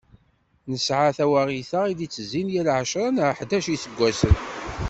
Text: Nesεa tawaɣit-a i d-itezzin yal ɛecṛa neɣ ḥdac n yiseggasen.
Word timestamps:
Nesεa 0.71 1.11
tawaɣit-a 1.17 1.81
i 1.87 1.93
d-itezzin 1.97 2.47
yal 2.53 2.67
ɛecṛa 2.77 3.07
neɣ 3.09 3.29
ḥdac 3.37 3.65
n 3.67 3.71
yiseggasen. 3.73 4.35